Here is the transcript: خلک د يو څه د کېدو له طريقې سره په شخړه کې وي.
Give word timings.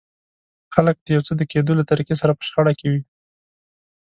خلک 0.73 0.95
د 1.01 1.07
يو 1.15 1.21
څه 1.27 1.33
د 1.39 1.41
کېدو 1.51 1.71
له 1.79 1.83
طريقې 1.89 2.15
سره 2.21 2.31
په 2.37 2.43
شخړه 2.47 2.73
کې 2.79 2.87
وي. 2.91 3.01